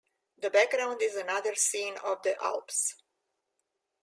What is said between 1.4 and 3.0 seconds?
scene of the Alps.